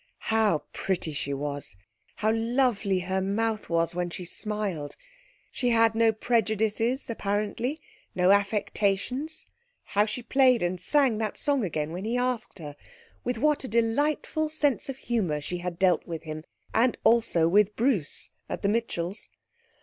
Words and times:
How 0.33 0.63
pretty 0.73 1.13
she 1.13 1.31
was, 1.31 1.75
how 2.15 2.31
lovely 2.33 3.01
her 3.01 3.21
mouth 3.21 3.69
was 3.69 3.93
when 3.93 4.09
she 4.09 4.25
smiled! 4.25 4.95
She 5.51 5.69
had 5.69 5.93
no 5.93 6.11
prejudices, 6.11 7.07
apparently; 7.07 7.79
no 8.15 8.31
affectations; 8.31 9.45
how 9.83 10.07
she 10.07 10.23
played 10.23 10.63
and 10.63 10.81
sang 10.81 11.19
that 11.19 11.37
song 11.37 11.63
again 11.63 11.91
when 11.91 12.05
he 12.05 12.17
asked 12.17 12.57
her! 12.57 12.75
With 13.23 13.37
what 13.37 13.63
a 13.63 13.67
delightful 13.67 14.49
sense 14.49 14.89
of 14.89 14.97
humour 14.97 15.39
she 15.39 15.59
had 15.59 15.77
dealt 15.77 16.07
with 16.07 16.23
him, 16.23 16.45
and 16.73 16.97
also 17.03 17.47
with 17.47 17.75
Bruce, 17.75 18.31
at 18.49 18.63
the 18.63 18.69
Mitchells. 18.69 19.29